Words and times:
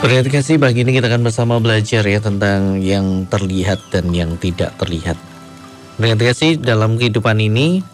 Terima 0.00 0.24
kasih 0.24 0.56
pagi 0.56 0.80
ini 0.80 0.96
kita 0.96 1.12
akan 1.12 1.28
bersama 1.28 1.60
belajar 1.60 2.00
ya 2.08 2.24
tentang 2.24 2.80
yang 2.80 3.28
terlihat 3.28 3.84
dan 3.92 4.08
yang 4.16 4.32
tidak 4.40 4.72
terlihat. 4.80 5.20
Terima 6.00 6.16
kasih 6.16 6.56
dalam 6.56 6.96
kehidupan 6.96 7.36
ini 7.36 7.84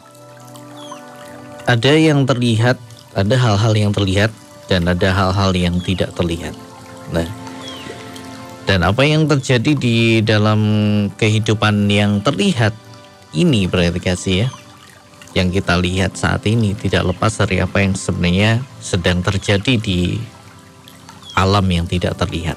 ada 1.67 1.99
yang 1.99 2.23
terlihat, 2.23 2.79
ada 3.11 3.35
hal-hal 3.35 3.75
yang 3.75 3.91
terlihat 3.91 4.31
dan 4.71 4.87
ada 4.87 5.11
hal-hal 5.11 5.51
yang 5.51 5.83
tidak 5.83 6.15
terlihat. 6.15 6.55
Nah, 7.11 7.27
dan 8.71 8.87
apa 8.87 9.03
yang 9.03 9.27
terjadi 9.27 9.75
di 9.75 10.23
dalam 10.23 10.63
kehidupan 11.11 11.91
yang 11.91 12.23
terlihat 12.23 12.71
ini 13.35 13.67
berarti 13.67 13.99
kasih 13.99 14.35
ya 14.47 14.49
yang 15.35 15.51
kita 15.51 15.75
lihat 15.75 16.15
saat 16.15 16.47
ini 16.47 16.79
tidak 16.79 17.03
lepas 17.03 17.35
dari 17.35 17.59
apa 17.59 17.83
yang 17.83 17.99
sebenarnya 17.99 18.63
sedang 18.79 19.27
terjadi 19.27 19.75
di 19.75 20.23
alam 21.37 21.67
yang 21.69 21.85
tidak 21.85 22.17
terlihat. 22.17 22.57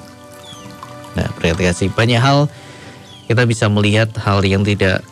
Nah, 1.14 1.28
berarti 1.36 1.68
kasih 1.68 1.88
banyak 1.92 2.18
hal 2.18 2.48
kita 3.30 3.46
bisa 3.46 3.70
melihat 3.70 4.10
hal 4.18 4.42
yang 4.42 4.66
tidak 4.66 5.06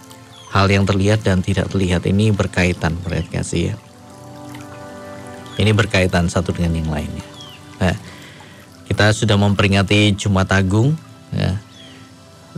hal 0.51 0.67
yang 0.67 0.89
terlihat 0.89 1.23
dan 1.23 1.45
tidak 1.45 1.71
terlihat 1.71 2.03
ini 2.09 2.33
berkaitan 2.35 2.97
berarti 3.05 3.31
kasih 3.31 3.63
ya. 3.71 3.75
Ini 5.59 5.71
berkaitan 5.75 6.31
satu 6.31 6.55
dengan 6.55 6.83
yang 6.83 6.91
lainnya. 6.91 7.27
Nah, 7.83 7.95
kita 8.87 9.11
sudah 9.11 9.35
memperingati 9.39 10.15
Jumat 10.17 10.51
Agung 10.55 10.99
ya. 11.35 11.55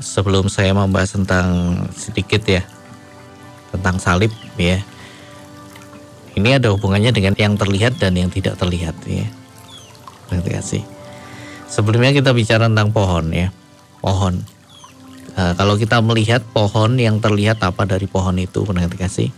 Sebelum 0.01 0.49
saya 0.49 0.73
membahas 0.73 1.13
tentang 1.13 1.77
sedikit 1.93 2.41
ya 2.49 2.65
tentang 3.73 4.01
salib 4.01 4.33
ya. 4.57 4.81
Ini 6.41 6.57
ada 6.57 6.73
hubungannya 6.73 7.13
dengan 7.13 7.37
yang 7.37 7.59
terlihat 7.59 8.01
dan 8.01 8.17
yang 8.17 8.33
tidak 8.33 8.57
terlihat 8.57 8.97
ya. 9.05 9.29
Berarti 10.31 10.51
kasih. 10.57 10.85
Sebelumnya 11.71 12.11
kita 12.11 12.35
bicara 12.35 12.67
tentang 12.67 12.91
pohon 12.91 13.31
ya, 13.31 13.55
pohon. 14.03 14.43
Nah, 15.39 15.55
kalau 15.55 15.79
kita 15.79 16.03
melihat 16.03 16.43
pohon 16.51 16.99
yang 16.99 17.23
terlihat 17.23 17.63
apa 17.63 17.87
dari 17.87 18.11
pohon 18.11 18.35
itu, 18.43 18.67
pernah 18.67 18.91
kasih? 18.91 19.31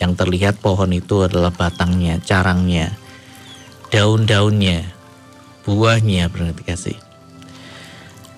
Yang 0.00 0.12
terlihat 0.24 0.64
pohon 0.64 0.88
itu 0.96 1.28
adalah 1.28 1.52
batangnya, 1.52 2.24
carangnya, 2.24 2.96
daun-daunnya, 3.92 4.88
buahnya, 5.68 6.32
pernah 6.32 6.56
kasih. 6.56 6.96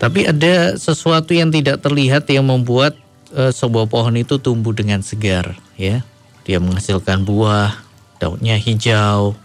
Tapi 0.02 0.26
ada 0.26 0.74
sesuatu 0.74 1.30
yang 1.30 1.54
tidak 1.54 1.84
terlihat 1.86 2.26
yang 2.32 2.50
membuat 2.50 2.98
e, 3.30 3.54
sebuah 3.54 3.86
pohon 3.86 4.18
itu 4.18 4.42
tumbuh 4.42 4.74
dengan 4.74 5.06
segar, 5.06 5.54
ya. 5.78 6.02
Dia 6.42 6.58
menghasilkan 6.58 7.22
buah, 7.22 7.78
daunnya 8.18 8.58
hijau, 8.58 9.38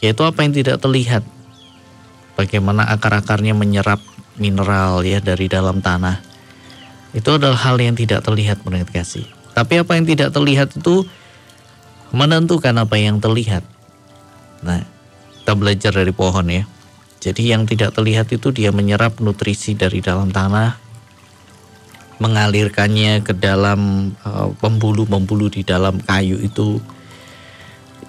yaitu 0.00 0.22
apa 0.24 0.40
yang 0.46 0.54
tidak 0.56 0.80
terlihat 0.80 1.26
bagaimana 2.36 2.84
akar-akarnya 2.92 3.56
menyerap 3.56 3.98
mineral 4.36 5.00
ya 5.02 5.18
dari 5.24 5.48
dalam 5.48 5.80
tanah. 5.80 6.20
Itu 7.16 7.40
adalah 7.40 7.56
hal 7.56 7.80
yang 7.80 7.96
tidak 7.96 8.22
terlihat 8.22 8.60
menurut 8.62 8.92
kasih. 8.92 9.24
Tapi 9.56 9.80
apa 9.80 9.96
yang 9.96 10.04
tidak 10.04 10.36
terlihat 10.36 10.76
itu 10.76 11.08
menentukan 12.12 12.76
apa 12.76 13.00
yang 13.00 13.16
terlihat. 13.18 13.64
Nah, 14.60 14.84
kita 15.40 15.52
belajar 15.56 15.92
dari 15.96 16.12
pohon 16.12 16.46
ya. 16.52 16.68
Jadi 17.24 17.56
yang 17.56 17.64
tidak 17.64 17.96
terlihat 17.96 18.28
itu 18.30 18.52
dia 18.52 18.68
menyerap 18.70 19.18
nutrisi 19.24 19.72
dari 19.72 20.04
dalam 20.04 20.28
tanah, 20.28 20.76
mengalirkannya 22.20 23.24
ke 23.24 23.32
dalam 23.32 24.12
uh, 24.22 24.52
pembuluh-pembuluh 24.60 25.48
di 25.50 25.64
dalam 25.64 25.96
kayu 26.04 26.36
itu, 26.38 26.78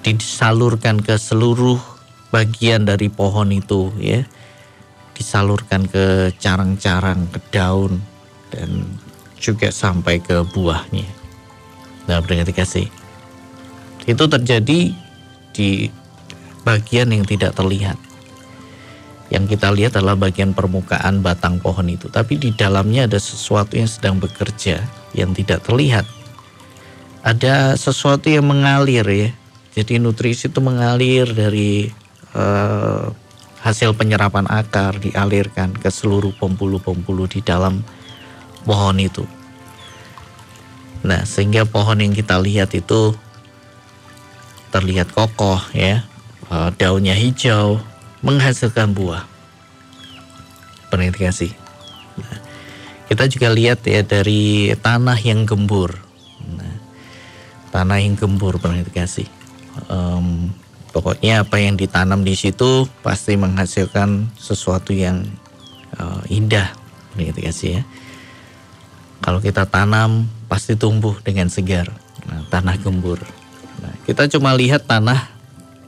disalurkan 0.03 0.99
ke 0.99 1.15
seluruh 1.15 1.96
bagian 2.31 2.83
dari 2.83 3.07
pohon 3.07 3.51
itu 3.55 3.91
ya 3.99 4.23
disalurkan 5.17 5.89
ke 5.89 6.29
carang-carang, 6.37 7.25
ke 7.33 7.39
daun 7.49 7.97
dan 8.53 8.85
juga 9.41 9.73
sampai 9.73 10.21
ke 10.21 10.45
buahnya. 10.53 11.09
Nah, 12.05 12.21
berarti 12.21 12.53
kasih. 12.53 12.87
Itu 14.05 14.29
terjadi 14.29 14.93
di 15.51 15.69
bagian 16.61 17.09
yang 17.11 17.25
tidak 17.25 17.57
terlihat. 17.57 17.97
Yang 19.27 19.57
kita 19.57 19.67
lihat 19.75 19.99
adalah 19.99 20.15
bagian 20.15 20.55
permukaan 20.55 21.19
batang 21.19 21.59
pohon 21.59 21.91
itu, 21.91 22.07
tapi 22.07 22.39
di 22.39 22.55
dalamnya 22.55 23.11
ada 23.11 23.19
sesuatu 23.19 23.75
yang 23.75 23.89
sedang 23.89 24.23
bekerja 24.23 24.79
yang 25.11 25.35
tidak 25.35 25.67
terlihat. 25.67 26.07
Ada 27.27 27.75
sesuatu 27.75 28.31
yang 28.31 28.47
mengalir 28.47 29.03
ya. 29.03 29.29
Jadi 29.75 29.99
nutrisi 29.99 30.47
itu 30.47 30.63
mengalir 30.63 31.27
dari 31.35 31.91
eh, 32.37 33.05
hasil 33.65 33.97
penyerapan 33.97 34.45
akar 34.47 35.01
dialirkan 35.01 35.73
ke 35.73 35.89
seluruh 35.89 36.31
pembuluh-pembuluh 36.37 37.27
di 37.27 37.41
dalam 37.41 37.81
pohon 38.63 38.97
itu. 39.01 39.25
Nah, 41.01 41.25
sehingga 41.25 41.65
pohon 41.65 41.99
yang 41.99 42.13
kita 42.13 42.37
lihat 42.37 42.71
itu 42.77 43.17
terlihat 44.69 45.09
kokoh 45.11 45.59
ya, 45.73 46.05
eh, 46.53 46.69
daunnya 46.77 47.17
hijau, 47.17 47.81
menghasilkan 48.21 48.93
buah. 48.93 49.25
Penetrasi. 50.87 51.51
Nah, 52.21 52.37
kita 53.11 53.27
juga 53.27 53.51
lihat 53.51 53.83
ya 53.83 54.03
dari 54.03 54.71
tanah 54.79 55.19
yang 55.19 55.43
gembur. 55.43 55.95
Nah, 56.47 56.75
tanah 57.75 57.99
yang 57.99 58.15
gembur 58.15 58.55
penetrasi. 58.59 59.27
Um, 59.91 60.55
Pokoknya 60.95 61.43
apa 61.45 61.59
yang 61.61 61.75
ditanam 61.75 62.23
di 62.23 62.33
situ 62.33 62.87
pasti 63.03 63.35
menghasilkan 63.35 64.31
sesuatu 64.39 64.95
yang 64.95 65.27
uh, 65.99 66.23
indah, 66.31 66.73
begitu 67.13 67.39
ya 67.43 67.51
sih 67.51 67.71
ya. 67.77 67.83
Kalau 69.21 69.43
kita 69.43 69.67
tanam 69.67 70.29
pasti 70.47 70.79
tumbuh 70.79 71.17
dengan 71.21 71.51
segar, 71.51 71.91
nah, 72.25 72.41
tanah 72.47 72.79
gembur. 72.79 73.19
Nah, 73.83 73.93
kita 74.07 74.29
cuma 74.31 74.55
lihat 74.55 74.87
tanah, 74.87 75.27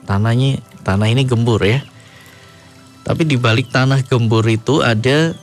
tanahnya 0.03 0.59
tanah 0.83 1.07
ini 1.07 1.23
gembur 1.23 1.63
ya. 1.63 1.79
Tapi 3.07 3.25
di 3.25 3.39
balik 3.39 3.71
tanah 3.73 4.05
gembur 4.05 4.45
itu 4.45 4.83
ada 4.85 5.33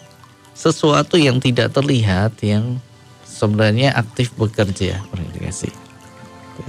sesuatu 0.55 1.19
yang 1.19 1.43
tidak 1.43 1.75
terlihat 1.75 2.39
yang 2.45 2.79
sebenarnya 3.27 3.97
aktif 3.97 4.33
bekerja, 4.39 5.03
sih. 5.51 5.75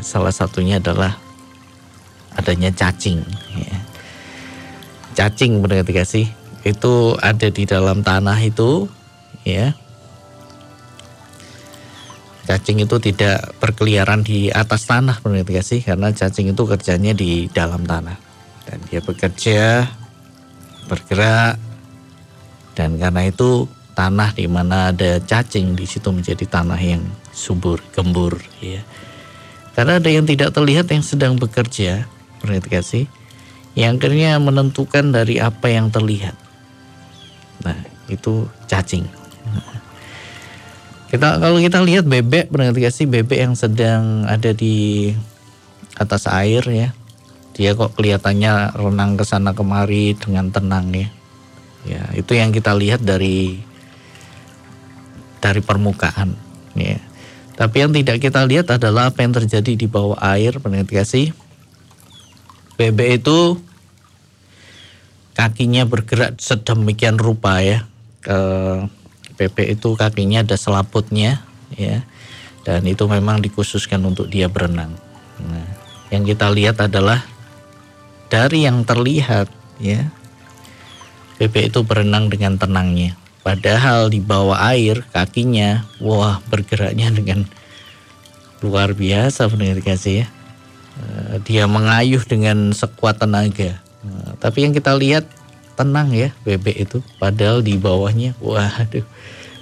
Salah 0.04 0.34
satunya 0.34 0.82
adalah 0.82 1.16
adanya 2.38 2.70
cacing. 2.72 3.20
Ya. 3.58 3.78
Cacing 5.18 5.66
berarti 5.66 5.92
kasih 5.92 6.28
itu 6.62 6.94
ada 7.18 7.48
di 7.50 7.64
dalam 7.66 8.06
tanah 8.06 8.38
itu, 8.46 8.86
ya. 9.42 9.74
Cacing 12.48 12.80
itu 12.86 12.96
tidak 13.04 13.60
berkeliaran 13.60 14.24
di 14.24 14.48
atas 14.48 14.88
tanah 14.88 15.20
berarti 15.20 15.52
kasih 15.52 15.80
karena 15.84 16.16
cacing 16.16 16.56
itu 16.56 16.64
kerjanya 16.64 17.12
di 17.12 17.52
dalam 17.52 17.84
tanah 17.84 18.16
dan 18.64 18.80
dia 18.88 19.04
bekerja 19.04 19.84
bergerak 20.88 21.60
dan 22.72 22.96
karena 22.96 23.28
itu 23.28 23.68
tanah 23.98 24.32
di 24.32 24.48
mana 24.48 24.96
ada 24.96 25.20
cacing 25.20 25.76
di 25.76 25.84
situ 25.84 26.08
menjadi 26.08 26.46
tanah 26.48 26.80
yang 26.80 27.04
subur, 27.36 27.84
gembur 27.92 28.40
ya. 28.64 28.80
Karena 29.74 30.00
ada 30.00 30.10
yang 30.10 30.24
tidak 30.24 30.56
terlihat 30.56 30.88
yang 30.88 31.04
sedang 31.04 31.36
bekerja 31.36 32.06
kasih 32.44 33.08
yang 33.78 34.02
akhirnya 34.02 34.42
menentukan 34.42 35.14
dari 35.14 35.38
apa 35.38 35.70
yang 35.70 35.94
terlihat. 35.94 36.34
Nah, 37.62 37.78
itu 38.10 38.50
cacing. 38.66 39.06
Kita 41.08 41.40
kalau 41.40 41.62
kita 41.62 41.80
lihat 41.86 42.04
bebek 42.04 42.52
kasih 42.52 43.08
bebek 43.08 43.40
yang 43.40 43.56
sedang 43.56 44.28
ada 44.28 44.52
di 44.52 45.14
atas 45.96 46.28
air 46.28 46.66
ya. 46.68 46.90
Dia 47.56 47.74
kok 47.74 47.96
kelihatannya 47.96 48.76
renang 48.76 49.18
ke 49.18 49.24
sana 49.24 49.56
kemari 49.56 50.14
dengan 50.20 50.52
tenang 50.52 50.92
ya. 50.94 51.10
Ya, 51.88 52.04
itu 52.12 52.36
yang 52.36 52.52
kita 52.52 52.76
lihat 52.76 53.06
dari 53.06 53.64
dari 55.40 55.62
permukaan 55.64 56.36
ya. 56.76 57.00
Tapi 57.58 57.76
yang 57.82 57.96
tidak 57.96 58.22
kita 58.22 58.44
lihat 58.46 58.70
adalah 58.70 59.10
apa 59.10 59.24
yang 59.24 59.34
terjadi 59.34 59.74
di 59.80 59.88
bawah 59.88 60.20
air 60.20 60.60
kasih 60.60 61.32
bebek 62.78 63.22
itu 63.22 63.58
kakinya 65.34 65.84
bergerak 65.86 66.38
sedemikian 66.38 67.18
rupa 67.18 67.60
ya. 67.60 67.84
Ke 68.22 68.40
bebek 69.38 69.78
itu 69.78 69.98
kakinya 69.98 70.46
ada 70.46 70.56
selaputnya 70.56 71.42
ya. 71.74 72.06
Dan 72.62 72.86
itu 72.86 73.10
memang 73.10 73.42
dikhususkan 73.42 74.04
untuk 74.06 74.30
dia 74.30 74.48
berenang. 74.48 74.94
Nah, 75.42 75.68
yang 76.14 76.24
kita 76.24 76.52
lihat 76.54 76.78
adalah 76.80 77.26
dari 78.30 78.64
yang 78.70 78.86
terlihat 78.86 79.50
ya. 79.82 80.10
Bebek 81.38 81.70
itu 81.70 81.86
berenang 81.86 82.34
dengan 82.34 82.58
tenangnya. 82.58 83.14
Padahal 83.46 84.12
di 84.12 84.20
bawah 84.20 84.60
air 84.60 85.08
kakinya 85.16 85.88
wah 86.04 86.44
bergeraknya 86.52 87.14
dengan 87.14 87.48
luar 88.60 88.92
biasa 88.92 89.48
benar 89.48 89.80
kasih 89.80 90.26
ya. 90.26 90.28
Eh, 90.98 91.38
dia 91.46 91.70
mengayuh 91.70 92.22
dengan 92.26 92.74
sekuat 92.74 93.22
tenaga. 93.22 93.78
Nah, 94.02 94.34
tapi 94.42 94.66
yang 94.66 94.74
kita 94.74 94.98
lihat 94.98 95.30
tenang 95.78 96.10
ya 96.10 96.34
bebek 96.42 96.90
itu 96.90 97.06
padahal 97.22 97.62
di 97.62 97.78
bawahnya 97.78 98.34
waduh 98.42 99.06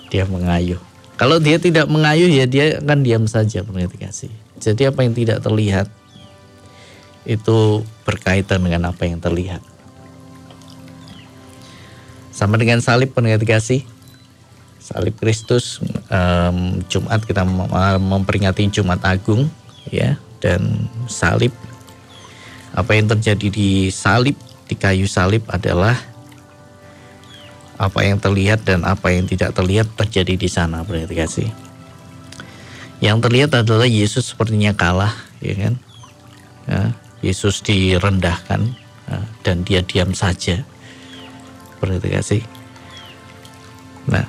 dia 0.07 0.23
mengayuh. 0.23 0.79
Kalau 1.19 1.43
dia 1.43 1.59
tidak 1.59 1.91
mengayuh 1.91 2.31
ya 2.31 2.47
dia 2.47 2.79
akan 2.79 3.03
diam 3.03 3.25
saja 3.27 3.63
pengerti 3.63 3.99
kasih 3.99 4.31
jadi 4.59 4.91
apa 4.91 5.03
yang 5.03 5.11
tidak 5.11 5.43
terlihat 5.43 5.87
itu 7.27 7.83
berkaitan 8.07 8.63
dengan 8.63 8.93
apa 8.93 9.03
yang 9.03 9.19
terlihat. 9.19 9.59
Sama 12.31 12.55
dengan 12.55 12.79
salib 12.79 13.11
pengerti 13.11 13.47
kasih 13.47 13.81
salib 14.79 15.17
Kristus 15.17 15.81
um, 16.13 16.79
Jumat 16.87 17.25
kita 17.25 17.41
memperingati 17.97 18.69
Jumat 18.69 19.01
Agung 19.01 19.49
ya 19.89 20.15
dan 20.43 20.89
salib 21.07 21.51
apa 22.75 22.91
yang 22.91 23.07
terjadi 23.07 23.47
di 23.47 23.87
salib 23.87 24.35
di 24.67 24.75
kayu 24.75 25.07
salib 25.07 25.47
adalah 25.47 25.95
apa 27.75 27.99
yang 28.07 28.19
terlihat 28.19 28.63
dan 28.63 28.87
apa 28.87 29.11
yang 29.11 29.27
tidak 29.27 29.51
terlihat 29.55 29.87
terjadi 29.99 30.35
di 30.35 30.49
sana 30.51 30.83
berarti 30.83 31.15
kasih. 31.15 31.49
Yang 33.03 33.17
terlihat 33.27 33.51
adalah 33.63 33.87
Yesus 33.87 34.31
sepertinya 34.31 34.71
kalah, 34.71 35.11
ya 35.43 35.55
kan? 35.59 35.73
Ya, 36.65 36.81
Yesus 37.19 37.59
direndahkan 37.59 38.73
ya, 39.11 39.19
dan 39.43 39.67
dia 39.67 39.83
diam 39.83 40.15
saja. 40.15 40.63
Berarti 41.83 42.07
kasih. 42.15 42.43
Nah, 44.07 44.23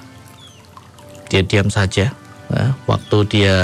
dia 1.31 1.47
diam 1.47 1.71
saja. 1.71 2.11
Ya, 2.51 2.65
waktu 2.91 3.19
dia 3.31 3.57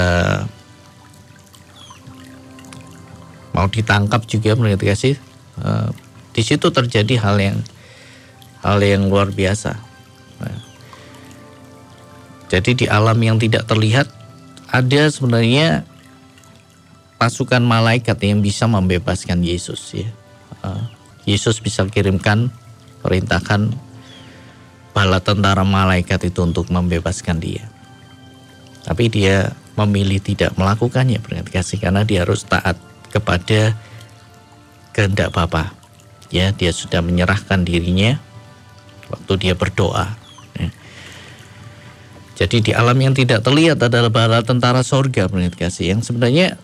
mau 3.53 3.69
ditangkap 3.69 4.25
juga 4.25 4.57
berarti 4.57 4.85
kasih. 4.85 5.15
Ya, 5.61 5.93
di 6.33 6.41
situ 6.41 6.73
terjadi 6.73 7.21
hal 7.21 7.37
yang 7.37 7.57
hal 8.65 8.81
yang 8.81 9.07
luar 9.07 9.29
biasa. 9.29 9.77
Nah, 10.41 10.59
jadi 12.49 12.71
di 12.73 12.85
alam 12.89 13.17
yang 13.21 13.37
tidak 13.37 13.69
terlihat 13.69 14.09
ada 14.73 15.01
sebenarnya 15.13 15.85
pasukan 17.21 17.61
malaikat 17.61 18.17
yang 18.25 18.41
bisa 18.41 18.65
membebaskan 18.65 19.45
Yesus 19.45 19.93
ya. 19.93 20.09
Uh, 20.65 20.81
Yesus 21.23 21.61
bisa 21.61 21.85
kirimkan 21.87 22.51
perintahkan 23.05 23.71
bala 24.91 25.21
tentara 25.21 25.63
malaikat 25.63 26.27
itu 26.27 26.43
untuk 26.43 26.67
membebaskan 26.73 27.39
dia. 27.39 27.69
Tapi 28.83 29.07
dia 29.07 29.55
memilih 29.79 30.19
tidak 30.19 30.53
melakukannya 30.59 31.17
berarti 31.23 31.49
kasih 31.49 31.79
karena 31.81 32.05
dia 32.05 32.27
harus 32.27 32.45
taat 32.45 32.77
kepada 33.13 33.77
kehendak 34.89 35.29
Bapa. 35.29 35.77
Ya 36.33 36.49
dia 36.49 36.73
sudah 36.73 37.05
menyerahkan 37.05 37.61
dirinya 37.61 38.17
waktu 39.13 39.33
dia 39.37 39.53
berdoa. 39.53 40.17
Ya. 40.57 40.69
jadi 42.41 42.57
di 42.61 42.71
alam 42.73 42.97
yang 42.97 43.13
tidak 43.13 43.45
terlihat 43.45 43.77
adalah 43.85 44.09
bala 44.09 44.41
tentara 44.41 44.81
sorga 44.81 45.29
menurut 45.29 45.53
kasih. 45.53 45.93
Yang 45.93 46.09
sebenarnya 46.09 46.57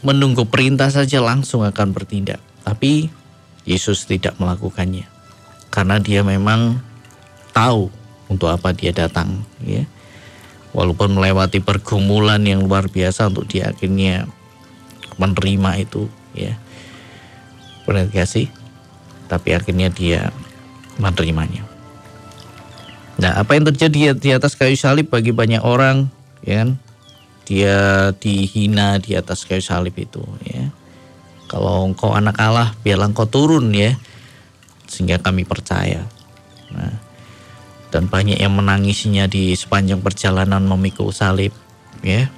menunggu 0.00 0.48
perintah 0.48 0.88
saja 0.88 1.20
langsung 1.20 1.68
akan 1.68 1.92
bertindak. 1.92 2.40
Tapi 2.64 3.12
Yesus 3.68 4.08
tidak 4.08 4.40
melakukannya. 4.40 5.04
Karena 5.68 6.00
dia 6.00 6.24
memang 6.24 6.80
tahu 7.52 7.92
untuk 8.32 8.48
apa 8.48 8.72
dia 8.72 8.96
datang 8.96 9.44
ya. 9.60 9.84
Walaupun 10.72 11.20
melewati 11.20 11.60
pergumulan 11.60 12.40
yang 12.48 12.64
luar 12.64 12.88
biasa 12.88 13.28
untuk 13.28 13.44
dia 13.44 13.76
akhirnya 13.76 14.24
menerima 15.22 15.70
itu 15.78 16.10
ya 16.34 16.58
benar 17.86 18.10
kasih 18.10 18.50
tapi 19.30 19.54
akhirnya 19.54 19.88
dia 19.88 20.28
menerimanya. 21.00 21.64
Nah, 23.16 23.38
apa 23.40 23.56
yang 23.56 23.64
terjadi 23.68 24.12
di 24.12 24.30
atas 24.34 24.52
kayu 24.58 24.76
salib 24.76 25.08
bagi 25.08 25.32
banyak 25.32 25.64
orang, 25.64 26.12
ya 26.44 26.64
kan? 26.64 26.70
Dia 27.48 27.76
dihina 28.16 29.00
di 29.00 29.16
atas 29.16 29.48
kayu 29.48 29.64
salib 29.64 29.96
itu, 29.96 30.20
ya. 30.44 30.68
Kalau 31.48 31.84
engkau 31.88 32.12
anak 32.12 32.36
Allah, 32.40 32.76
biarlah 32.80 33.08
engkau 33.12 33.28
turun 33.28 33.72
ya, 33.76 33.96
sehingga 34.88 35.20
kami 35.20 35.44
percaya. 35.44 36.04
Nah, 36.72 36.96
dan 37.92 38.08
banyak 38.08 38.40
yang 38.40 38.56
menangisinya 38.56 39.28
di 39.28 39.52
sepanjang 39.52 40.00
perjalanan 40.00 40.64
memikul 40.64 41.12
salib, 41.12 41.52
ya. 42.00 42.28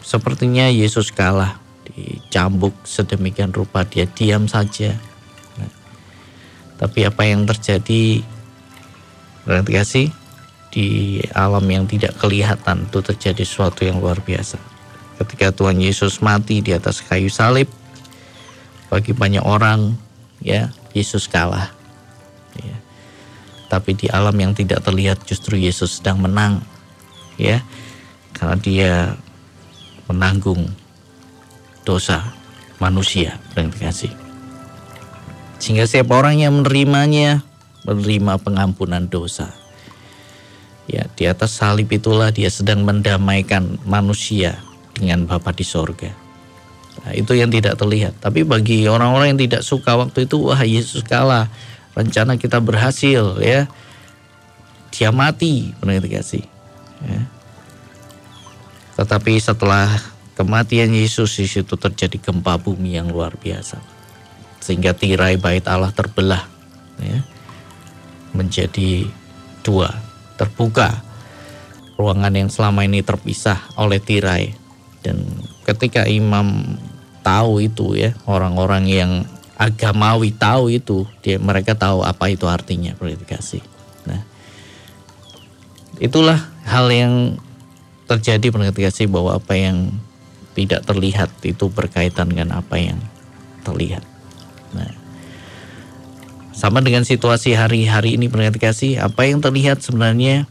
Sepertinya 0.00 0.72
Yesus 0.72 1.12
kalah, 1.12 1.60
dicambuk 1.94 2.74
sedemikian 2.84 3.54
rupa 3.54 3.84
dia 3.86 4.04
diam 4.04 4.44
saja 4.44 4.96
tapi 6.78 7.02
apa 7.02 7.26
yang 7.26 7.42
terjadi 7.42 8.22
berarti 9.42 9.72
kasih 9.74 10.08
di 10.70 11.18
alam 11.34 11.66
yang 11.66 11.90
tidak 11.90 12.14
kelihatan 12.22 12.86
itu 12.86 13.02
terjadi 13.02 13.42
sesuatu 13.42 13.82
yang 13.82 13.98
luar 13.98 14.22
biasa. 14.22 14.62
Ketika 15.18 15.50
Tuhan 15.50 15.82
Yesus 15.82 16.22
mati 16.22 16.62
di 16.62 16.70
atas 16.70 17.02
kayu 17.02 17.26
salib, 17.26 17.66
bagi 18.86 19.10
banyak 19.10 19.42
orang 19.42 19.98
ya 20.38 20.70
Yesus 20.94 21.26
kalah. 21.26 21.74
Ya. 22.54 22.76
Tapi 23.66 23.98
di 23.98 24.06
alam 24.06 24.38
yang 24.38 24.54
tidak 24.54 24.86
terlihat 24.86 25.26
justru 25.26 25.58
Yesus 25.58 25.98
sedang 25.98 26.22
menang, 26.22 26.62
ya, 27.34 27.58
karena 28.38 28.56
dia 28.62 28.92
menanggung 30.06 30.70
dosa 31.88 32.36
manusia. 32.76 33.40
Terima 33.56 33.72
kasih. 33.72 34.12
Sehingga 35.56 35.88
setiap 35.88 36.12
orang 36.12 36.44
yang 36.44 36.52
menerimanya 36.60 37.40
menerima 37.88 38.36
pengampunan 38.44 39.08
dosa. 39.08 39.48
Ya, 40.88 41.08
di 41.16 41.24
atas 41.28 41.56
salib 41.56 41.88
itulah 41.88 42.32
dia 42.32 42.48
sedang 42.48 42.84
mendamaikan 42.84 43.80
manusia 43.84 44.60
dengan 44.92 45.24
Bapa 45.24 45.52
di 45.52 45.64
sorga. 45.64 46.12
Nah, 47.04 47.12
itu 47.12 47.36
yang 47.36 47.52
tidak 47.52 47.76
terlihat. 47.76 48.16
Tapi 48.20 48.44
bagi 48.44 48.88
orang-orang 48.88 49.36
yang 49.36 49.40
tidak 49.40 49.62
suka 49.64 49.96
waktu 49.96 50.24
itu, 50.24 50.36
wah 50.40 50.60
Yesus 50.64 51.04
kalah. 51.04 51.48
Rencana 51.92 52.38
kita 52.40 52.62
berhasil 52.62 53.36
ya. 53.42 53.68
Dia 54.94 55.10
mati, 55.12 55.76
benar 55.82 56.00
kasih. 56.04 56.46
Ya. 57.04 57.20
Tetapi 58.96 59.38
setelah 59.38 60.17
kematian 60.38 60.94
Yesus 60.94 61.34
di 61.34 61.50
situ 61.50 61.74
terjadi 61.74 62.22
gempa 62.22 62.54
bumi 62.62 62.94
yang 62.94 63.10
luar 63.10 63.34
biasa. 63.34 63.82
Sehingga 64.62 64.94
tirai 64.94 65.34
bait 65.34 65.66
Allah 65.66 65.90
terbelah 65.90 66.46
ya, 67.02 67.18
menjadi 68.30 69.10
dua. 69.66 69.90
Terbuka 70.38 71.02
ruangan 71.98 72.30
yang 72.30 72.46
selama 72.46 72.86
ini 72.86 73.02
terpisah 73.02 73.58
oleh 73.74 73.98
tirai. 73.98 74.54
Dan 75.02 75.26
ketika 75.66 76.06
imam 76.06 76.78
tahu 77.26 77.60
itu 77.60 77.98
ya 77.98 78.14
orang-orang 78.24 78.88
yang 78.88 79.12
agamawi 79.58 80.30
tahu 80.32 80.70
itu 80.70 81.04
dia 81.20 81.36
mereka 81.36 81.74
tahu 81.74 82.06
apa 82.06 82.30
itu 82.30 82.46
artinya 82.46 82.94
verifikasi 82.94 83.60
nah 84.06 84.22
itulah 85.98 86.38
hal 86.62 86.86
yang 86.88 87.36
terjadi 88.06 88.48
verifikasi 88.54 89.04
bahwa 89.10 89.36
apa 89.36 89.52
yang 89.58 89.92
tidak 90.56 90.84
terlihat 90.86 91.28
itu 91.44 91.68
berkaitan 91.68 92.32
dengan 92.32 92.60
apa 92.60 92.76
yang 92.78 92.98
terlihat 93.66 94.04
Nah, 94.72 94.92
sama 96.52 96.82
dengan 96.84 97.06
situasi 97.06 97.54
hari-hari 97.54 98.18
ini 98.18 98.28
pendengar 98.28 98.58
kasih, 98.58 99.00
apa 99.00 99.24
yang 99.28 99.40
terlihat 99.40 99.80
sebenarnya 99.80 100.44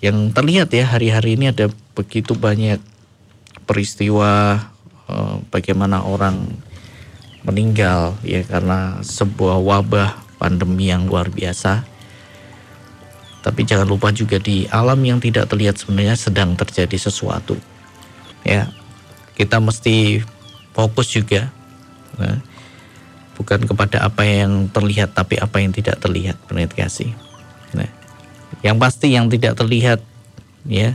yang 0.00 0.32
terlihat 0.36 0.68
ya 0.72 0.84
hari-hari 0.84 1.40
ini 1.40 1.48
ada 1.48 1.72
begitu 1.96 2.36
banyak 2.36 2.76
peristiwa 3.64 4.60
uh, 5.08 5.40
bagaimana 5.48 6.04
orang 6.04 6.44
meninggal 7.44 8.12
ya 8.20 8.44
karena 8.44 9.00
sebuah 9.00 9.60
wabah 9.64 10.10
pandemi 10.36 10.92
yang 10.92 11.08
luar 11.08 11.32
biasa. 11.32 11.84
Tapi 13.44 13.60
jangan 13.68 13.84
lupa 13.84 14.08
juga 14.08 14.40
di 14.40 14.64
alam 14.72 14.96
yang 15.04 15.20
tidak 15.20 15.52
terlihat 15.52 15.76
sebenarnya 15.76 16.16
sedang 16.16 16.56
terjadi 16.56 16.96
sesuatu. 16.96 17.60
Ya, 18.44 18.68
kita 19.34 19.58
mesti 19.58 20.20
fokus 20.76 21.08
juga. 21.10 21.48
Nah, 22.20 22.38
bukan 23.34 23.66
kepada 23.66 24.06
apa 24.06 24.22
yang 24.22 24.70
terlihat 24.70 25.16
tapi 25.16 25.40
apa 25.40 25.58
yang 25.58 25.74
tidak 25.74 25.98
terlihat 25.98 26.38
kasih. 26.76 27.10
Nah, 27.74 27.90
yang 28.62 28.78
pasti 28.78 29.10
yang 29.10 29.26
tidak 29.26 29.58
terlihat 29.58 30.00
ya 30.64 30.94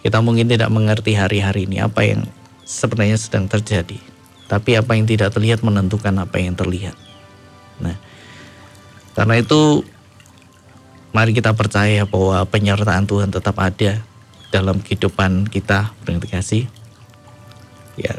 kita 0.00 0.24
mungkin 0.24 0.48
tidak 0.48 0.72
mengerti 0.72 1.12
hari-hari 1.12 1.68
ini 1.68 1.82
apa 1.82 2.00
yang 2.06 2.24
sebenarnya 2.64 3.18
sedang 3.20 3.50
terjadi. 3.50 3.98
Tapi 4.50 4.74
apa 4.74 4.98
yang 4.98 5.06
tidak 5.06 5.30
terlihat 5.34 5.62
menentukan 5.62 6.14
apa 6.18 6.36
yang 6.42 6.58
terlihat. 6.58 6.98
Nah, 7.78 7.94
karena 9.14 9.38
itu 9.38 9.86
mari 11.14 11.30
kita 11.34 11.54
percaya 11.54 12.02
bahwa 12.06 12.42
penyertaan 12.46 13.06
Tuhan 13.06 13.30
tetap 13.30 13.54
ada 13.62 14.02
dalam 14.50 14.82
kehidupan 14.82 15.46
kita, 15.46 15.94
kasih. 16.26 16.66
Ya, 17.98 18.14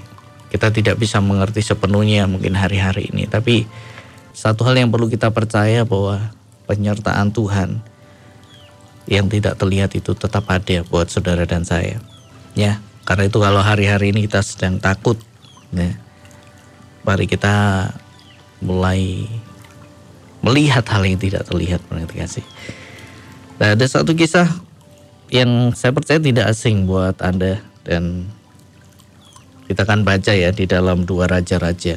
kita 0.52 0.74
tidak 0.74 1.00
bisa 1.00 1.24
mengerti 1.24 1.64
sepenuhnya 1.64 2.28
mungkin 2.28 2.60
hari-hari 2.60 3.08
ini, 3.12 3.28
tapi 3.28 3.70
satu 4.36 4.68
hal 4.68 4.80
yang 4.80 4.92
perlu 4.92 5.08
kita 5.08 5.32
percaya 5.32 5.88
bahwa 5.88 6.32
penyertaan 6.68 7.32
Tuhan 7.32 7.84
yang 9.08 9.28
tidak 9.28 9.60
terlihat 9.60 9.92
itu 9.96 10.16
tetap 10.16 10.48
ada 10.48 10.84
buat 10.88 11.08
saudara 11.12 11.44
dan 11.44 11.68
saya. 11.68 12.00
Ya, 12.56 12.84
karena 13.08 13.28
itu 13.28 13.38
kalau 13.40 13.64
hari-hari 13.64 14.12
ini 14.12 14.28
kita 14.28 14.44
sedang 14.44 14.80
takut, 14.80 15.20
ya, 15.72 15.96
mari 17.04 17.26
kita 17.28 17.88
mulai 18.62 19.26
melihat 20.42 20.86
hal 20.90 21.06
yang 21.06 21.18
tidak 21.18 21.48
terlihat, 21.48 21.82
kasih. 21.90 22.46
Nah, 23.62 23.78
ada 23.78 23.86
satu 23.86 24.18
kisah 24.18 24.50
yang 25.32 25.72
saya 25.78 25.94
percaya 25.94 26.18
tidak 26.18 26.50
asing 26.50 26.90
buat 26.90 27.16
Anda 27.22 27.62
dan 27.86 28.28
kita 29.72 29.88
akan 29.88 30.04
baca 30.04 30.36
ya 30.36 30.52
di 30.52 30.68
dalam 30.68 31.08
dua 31.08 31.32
raja-raja 31.32 31.96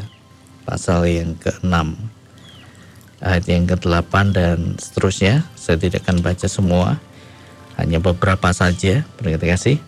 pasal 0.62 1.11
yang 1.11 1.35
ke-6 1.43 1.75
ayat 3.25 3.45
yang 3.49 3.64
ke-8 3.64 4.12
dan 4.31 4.76
seterusnya. 4.76 5.43
Saya 5.57 5.81
tidak 5.81 6.04
akan 6.07 6.21
baca 6.21 6.47
semua, 6.47 7.00
hanya 7.81 7.99
beberapa 7.99 8.52
saja. 8.52 9.02
Berkata 9.19 9.49
kasih. 9.49 9.81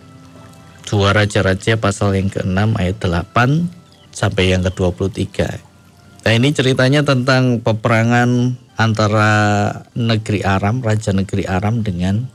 Dua 0.86 1.10
Raja-Raja 1.10 1.78
pasal 1.82 2.14
yang 2.14 2.30
ke-6 2.30 2.58
ayat 2.78 2.96
8 3.02 3.66
sampai 4.14 4.54
yang 4.54 4.62
ke-23. 4.66 5.26
Nah 6.26 6.32
ini 6.34 6.54
ceritanya 6.54 7.02
tentang 7.02 7.58
peperangan 7.62 8.54
antara 8.78 9.30
negeri 9.98 10.46
Aram, 10.46 10.82
Raja 10.82 11.10
negeri 11.10 11.42
Aram 11.46 11.82
dengan 11.82 12.30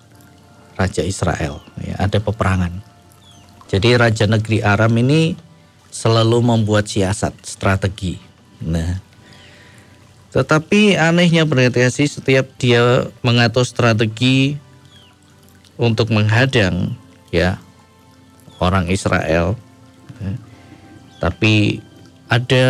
Raja 0.75 1.03
Israel. 1.03 1.63
Ya, 1.79 1.96
ada 2.00 2.20
peperangan. 2.20 2.90
Jadi 3.71 3.95
Raja 3.95 4.27
negeri 4.27 4.59
Aram 4.59 4.91
ini 4.99 5.39
selalu 5.87 6.43
membuat 6.43 6.91
siasat, 6.91 7.31
strategi. 7.47 8.19
Nah, 8.59 8.99
tetapi 10.35 10.99
anehnya 10.99 11.47
berarti 11.47 11.87
setiap 12.03 12.51
dia 12.59 13.07
mengatur 13.23 13.63
strategi 13.63 14.59
untuk 15.79 16.11
menghadang 16.11 16.99
ya 17.31 17.63
orang 18.59 18.91
Israel, 18.91 19.55
ya, 20.19 20.33
tapi 21.23 21.79
ada 22.27 22.67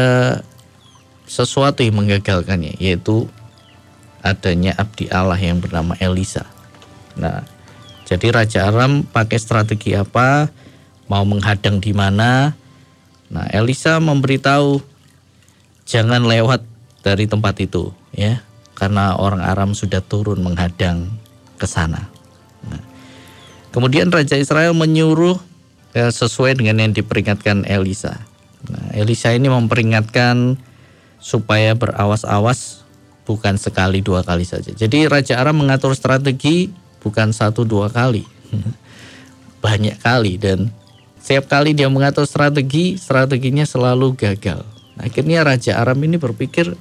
sesuatu 1.26 1.82
yang 1.82 1.98
menggagalkannya 1.98 2.78
yaitu 2.78 3.26
adanya 4.22 4.78
abdi 4.78 5.10
Allah 5.10 5.38
yang 5.42 5.58
bernama 5.58 5.98
Elisa. 5.98 6.46
Nah, 7.18 7.42
jadi 8.06 8.30
Raja 8.30 8.70
Aram 8.70 9.02
pakai 9.02 9.42
strategi 9.42 9.98
apa? 9.98 10.50
Mau 11.12 11.28
menghadang 11.28 11.84
di 11.84 11.92
mana? 11.92 12.56
Nah, 13.28 13.44
Elisa 13.52 14.00
memberitahu 14.00 14.80
jangan 15.84 16.24
lewat 16.24 16.64
dari 17.04 17.28
tempat 17.28 17.60
itu 17.60 17.92
ya 18.16 18.40
karena 18.80 19.20
orang 19.20 19.44
Aram 19.44 19.72
sudah 19.76 20.00
turun 20.00 20.40
menghadang 20.40 21.12
ke 21.60 21.68
sana. 21.68 22.10
Nah, 22.66 22.82
kemudian 23.76 24.10
Raja 24.10 24.40
Israel 24.40 24.74
menyuruh 24.74 25.38
ya, 25.94 26.10
sesuai 26.10 26.58
dengan 26.58 26.82
yang 26.82 26.96
diperingatkan 26.96 27.68
Elisa. 27.70 28.24
Nah, 28.66 28.90
Elisa 28.98 29.36
ini 29.36 29.54
memperingatkan 29.54 30.58
supaya 31.22 31.78
berawas-awas 31.78 32.82
bukan 33.30 33.62
sekali 33.62 34.02
dua 34.02 34.26
kali 34.26 34.50
saja. 34.50 34.74
Jadi 34.74 35.06
Raja 35.06 35.38
Aram 35.38 35.62
mengatur 35.62 35.94
strategi 35.94 36.74
bukan 37.06 37.32
satu 37.38 37.70
dua 37.70 37.94
kali, 37.94 38.26
banyak 39.64 40.02
kali 40.02 40.42
dan 40.42 40.74
setiap 41.22 41.46
kali 41.48 41.78
dia 41.78 41.88
mengatur 41.88 42.26
strategi, 42.26 42.98
strateginya 42.98 43.64
selalu 43.64 44.18
gagal. 44.18 44.66
Akhirnya 44.98 45.46
Raja 45.46 45.80
Aram 45.80 45.98
ini 46.02 46.18
berpikir 46.18 46.74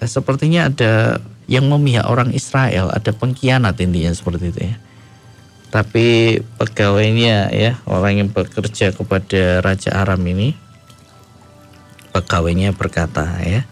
Eh, 0.00 0.08
sepertinya 0.08 0.72
ada 0.72 1.20
yang 1.44 1.68
memihak 1.68 2.08
orang 2.08 2.32
Israel, 2.32 2.88
ada 2.88 3.12
pengkhianat 3.12 3.76
intinya 3.84 4.16
seperti 4.16 4.44
itu 4.48 4.60
ya. 4.72 4.76
Tapi 5.70 6.40
pegawainya 6.56 7.52
ya, 7.52 7.78
orang 7.84 8.24
yang 8.24 8.28
bekerja 8.32 8.96
kepada 8.96 9.60
Raja 9.60 9.92
Aram 9.92 10.18
ini, 10.24 10.56
pegawainya 12.16 12.72
berkata 12.72 13.28
ya, 13.44 13.68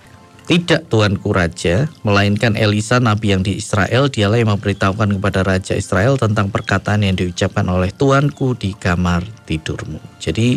tidak 0.48 0.88
tuanku 0.88 1.28
raja, 1.36 1.92
melainkan 2.00 2.56
Elisa 2.56 2.96
nabi 2.98 3.36
yang 3.36 3.44
di 3.44 3.60
Israel, 3.60 4.08
dialah 4.08 4.40
yang 4.40 4.56
memberitahukan 4.56 5.20
kepada 5.20 5.44
raja 5.44 5.76
Israel 5.76 6.16
tentang 6.16 6.48
perkataan 6.48 7.04
yang 7.04 7.20
diucapkan 7.20 7.68
oleh 7.68 7.92
tuanku 7.92 8.56
di 8.56 8.72
kamar 8.72 9.28
tidurmu. 9.44 10.00
Jadi 10.16 10.56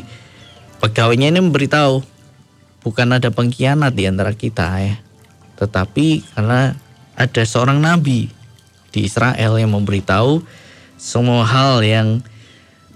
pegawainya 0.80 1.36
ini 1.36 1.44
memberitahu, 1.44 2.00
bukan 2.88 3.20
ada 3.20 3.28
pengkhianat 3.30 3.92
di 3.92 4.08
antara 4.08 4.32
kita 4.32 4.80
ya 4.80 4.96
tetapi 5.62 6.26
karena 6.34 6.74
ada 7.14 7.44
seorang 7.46 7.78
nabi 7.78 8.34
di 8.90 9.06
Israel 9.06 9.62
yang 9.62 9.78
memberitahu 9.78 10.42
semua 10.98 11.46
hal 11.46 11.86
yang 11.86 12.26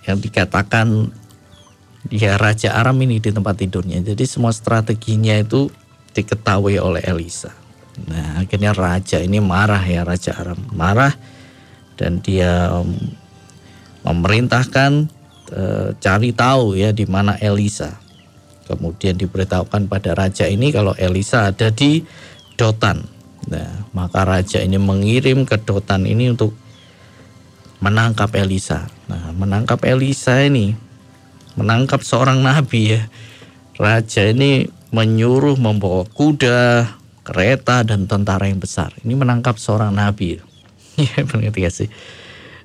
yang 0.10 0.18
dikatakan 0.18 1.14
dia 2.10 2.38
Raja 2.42 2.74
Aram 2.74 2.98
ini 3.06 3.22
di 3.22 3.30
tempat 3.30 3.62
tidurnya. 3.62 4.02
Jadi 4.02 4.26
semua 4.26 4.50
strateginya 4.50 5.38
itu 5.38 5.70
diketahui 6.16 6.80
oleh 6.80 7.04
Elisa. 7.04 7.52
Nah 8.08 8.40
akhirnya 8.40 8.72
Raja 8.72 9.20
ini 9.20 9.44
marah 9.44 9.84
ya 9.84 10.08
Raja 10.08 10.36
Aram 10.40 10.60
marah 10.72 11.12
dan 11.96 12.20
dia 12.20 12.72
memerintahkan 14.04 15.08
e, 15.50 15.64
cari 15.98 16.30
tahu 16.32 16.76
ya 16.78 16.92
di 16.92 17.08
mana 17.08 17.36
Elisa. 17.40 17.98
Kemudian 18.66 19.14
diberitahukan 19.14 19.86
pada 19.86 20.18
raja 20.18 20.50
ini 20.50 20.74
kalau 20.74 20.98
Elisa 20.98 21.54
ada 21.54 21.70
di 21.70 22.02
Dotan. 22.58 23.06
Nah, 23.46 23.86
maka 23.94 24.26
raja 24.26 24.58
ini 24.58 24.82
mengirim 24.82 25.46
ke 25.46 25.62
Dotan 25.62 26.10
ini 26.10 26.34
untuk 26.34 26.58
menangkap 27.78 28.34
Elisa. 28.34 28.90
Nah, 29.06 29.30
menangkap 29.38 29.86
Elisa 29.86 30.42
ini 30.42 30.74
menangkap 31.54 32.02
seorang 32.02 32.42
nabi 32.42 32.98
ya. 32.98 33.02
Raja 33.78 34.32
ini 34.34 34.66
menyuruh 34.94 35.58
membawa 35.58 36.06
kuda, 36.06 36.92
kereta 37.26 37.82
dan 37.82 38.06
tentara 38.06 38.50
yang 38.50 38.62
besar. 38.62 38.94
Ini 39.02 39.14
menangkap 39.18 39.58
seorang 39.58 39.94
nabi. 39.94 40.42
Ya, 40.96 41.72
sih? 41.72 41.92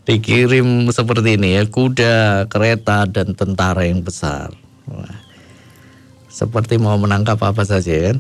Dikirim 0.06 0.86
seperti 0.94 1.34
ini 1.34 1.58
ya, 1.58 1.66
kuda, 1.66 2.46
kereta 2.46 3.06
dan 3.10 3.34
tentara 3.34 3.82
yang 3.86 4.06
besar. 4.06 4.54
Seperti 6.30 6.78
mau 6.78 6.94
menangkap 6.94 7.42
apa 7.42 7.66
saja 7.66 8.14
kan. 8.14 8.18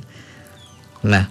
Nah, 1.06 1.24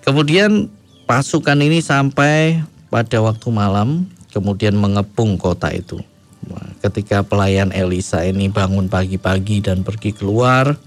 Kemudian 0.00 0.72
pasukan 1.04 1.60
ini 1.60 1.84
sampai 1.84 2.64
pada 2.88 3.20
waktu 3.20 3.46
malam, 3.52 4.08
kemudian 4.32 4.72
mengepung 4.74 5.36
kota 5.36 5.68
itu. 5.70 6.00
Ketika 6.80 7.20
pelayan 7.20 7.68
Elisa 7.70 8.24
ini 8.24 8.48
bangun 8.48 8.88
pagi-pagi 8.88 9.60
dan 9.60 9.84
pergi 9.84 10.16
keluar, 10.16 10.80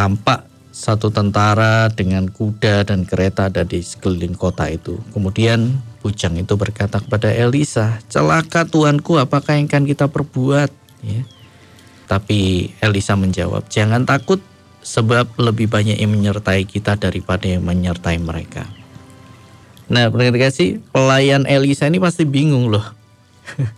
tampak 0.00 0.48
satu 0.72 1.12
tentara 1.12 1.92
dengan 1.92 2.24
kuda 2.32 2.88
dan 2.88 3.04
kereta 3.04 3.52
ada 3.52 3.68
di 3.68 3.84
sekeliling 3.84 4.32
kota 4.32 4.64
itu. 4.72 4.96
Kemudian 5.12 5.76
bujang 6.00 6.40
itu 6.40 6.56
berkata 6.56 7.04
kepada 7.04 7.28
Elisa, 7.28 8.00
celaka 8.08 8.64
tuanku 8.64 9.20
apakah 9.20 9.60
yang 9.60 9.68
akan 9.68 9.84
kita 9.84 10.08
perbuat? 10.08 10.72
Ya. 11.04 11.20
Tapi 12.08 12.72
Elisa 12.80 13.12
menjawab, 13.12 13.68
jangan 13.68 14.08
takut 14.08 14.40
sebab 14.80 15.36
lebih 15.36 15.68
banyak 15.68 16.00
yang 16.00 16.16
menyertai 16.16 16.64
kita 16.64 16.96
daripada 16.96 17.44
yang 17.44 17.60
menyertai 17.60 18.16
mereka. 18.16 18.64
Nah, 19.92 20.08
perhatikan 20.08 20.48
sih 20.48 20.80
pelayan 20.96 21.44
Elisa 21.44 21.84
ini 21.84 22.00
pasti 22.00 22.24
bingung 22.24 22.72
loh. 22.72 22.86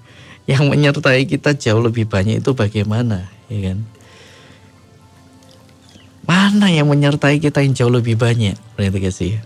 yang 0.51 0.71
menyertai 0.71 1.27
kita 1.27 1.59
jauh 1.59 1.83
lebih 1.83 2.07
banyak 2.07 2.47
itu 2.47 2.55
bagaimana, 2.55 3.27
ya 3.51 3.75
kan? 3.75 3.83
Mana 6.23 6.71
yang 6.71 6.87
menyertai 6.87 7.43
kita 7.43 7.63
yang 7.63 7.75
jauh 7.75 7.93
lebih 7.93 8.15
banyak? 8.15 8.55
Perhatikan 8.79 9.11
sih. 9.11 9.39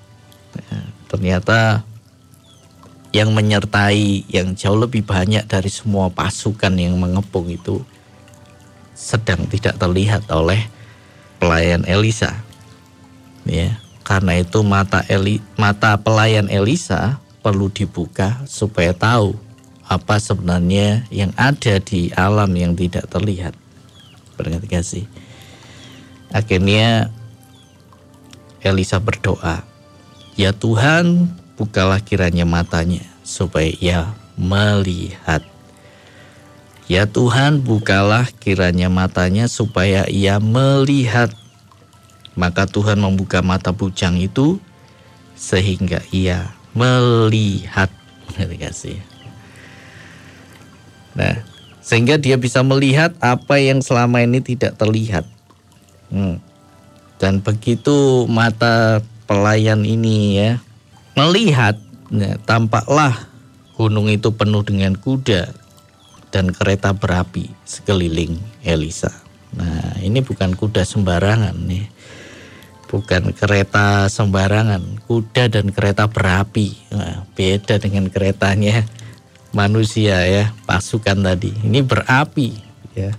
Nah, 0.57 0.85
ternyata 1.09 1.87
yang 3.17 3.33
menyertai 3.33 4.29
yang 4.29 4.53
jauh 4.53 4.77
lebih 4.77 5.01
banyak 5.01 5.49
dari 5.49 5.73
semua 5.73 6.13
pasukan 6.13 6.77
yang 6.77 7.01
mengepung 7.01 7.49
itu 7.49 7.81
sedang 8.93 9.49
tidak 9.49 9.81
terlihat 9.81 10.29
oleh 10.29 10.69
pelayan 11.41 11.85
Elisa. 11.89 12.33
Ya, 13.49 13.81
karena 14.05 14.43
itu 14.43 14.61
mata 14.61 15.01
Eli, 15.09 15.41
mata 15.57 15.97
pelayan 15.97 16.53
Elisa 16.53 17.17
perlu 17.41 17.73
dibuka 17.73 18.43
supaya 18.45 18.91
tahu 18.91 19.39
apa 19.87 20.19
sebenarnya 20.19 21.07
yang 21.15 21.31
ada 21.39 21.79
di 21.79 22.11
alam 22.13 22.51
yang 22.53 22.75
tidak 22.75 23.07
terlihat. 23.07 23.55
Berarti 24.35 24.67
kasih. 24.67 25.07
Akhirnya 26.35 27.11
Elisa 28.65 28.99
berdoa, 28.99 29.63
"Ya 30.35 30.51
Tuhan, 30.51 31.31
bukalah 31.55 32.03
kiranya 32.03 32.43
matanya 32.43 33.03
supaya 33.23 33.71
ia 33.79 34.01
melihat." 34.35 35.43
Ya 36.87 37.03
Tuhan, 37.11 37.67
bukalah 37.67 38.31
kiranya 38.39 38.87
matanya 38.87 39.51
supaya 39.51 40.07
ia 40.07 40.39
melihat. 40.39 41.35
Maka 42.39 42.71
Tuhan 42.71 43.03
membuka 43.03 43.43
mata 43.43 43.75
bujang 43.75 44.23
itu 44.23 44.63
sehingga 45.35 45.99
ia 46.15 46.55
melihat. 46.79 47.91
Nah, 51.19 51.43
sehingga 51.83 52.23
dia 52.23 52.39
bisa 52.39 52.63
melihat 52.63 53.19
apa 53.19 53.59
yang 53.59 53.83
selama 53.83 54.23
ini 54.23 54.39
tidak 54.39 54.79
terlihat. 54.79 55.27
Hmm. 56.11 56.39
Dan 57.17 57.41
begitu 57.41 58.29
mata 58.29 59.01
pelayan 59.25 59.83
ini 59.83 60.37
ya 60.37 60.61
melihat, 61.17 61.81
ya, 62.13 62.37
tampaklah 62.45 63.27
gunung 63.75 64.13
itu 64.13 64.33
penuh 64.37 64.61
dengan 64.63 64.95
kuda 64.95 65.49
dan 66.29 66.53
kereta 66.53 66.93
berapi 66.93 67.49
sekeliling 67.65 68.37
Elisa. 68.61 69.11
Nah, 69.57 69.97
ini 70.05 70.21
bukan 70.21 70.53
kuda 70.53 70.85
sembarangan 70.85 71.57
nih. 71.65 71.89
Bukan 72.87 73.35
kereta 73.35 74.07
sembarangan, 74.07 75.03
kuda 75.09 75.51
dan 75.51 75.75
kereta 75.75 76.07
berapi. 76.07 76.77
Nah, 76.95 77.27
beda 77.35 77.83
dengan 77.83 78.07
keretanya 78.13 78.87
manusia 79.51 80.23
ya, 80.29 80.55
pasukan 80.69 81.19
tadi. 81.19 81.51
Ini 81.67 81.83
berapi 81.83 82.49
ya. 82.95 83.11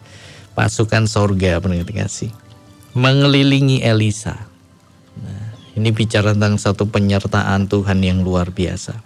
Pasukan 0.53 1.06
sorga 1.06 1.62
kasih 1.62 2.47
mengelilingi 2.98 3.86
Elisa. 3.86 4.50
Nah, 5.22 5.54
ini 5.77 5.94
bicara 5.94 6.34
tentang 6.34 6.58
satu 6.58 6.89
penyertaan 6.89 7.70
Tuhan 7.70 8.01
yang 8.01 8.25
luar 8.25 8.50
biasa. 8.50 8.98